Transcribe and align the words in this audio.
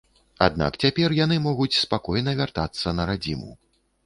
Аднак 0.45 0.79
цяпер 0.85 1.15
яны 1.17 1.37
могуць 1.45 1.75
спакойна 1.83 2.35
вяртацца 2.41 2.97
на 2.97 3.03
радзіму. 3.13 3.51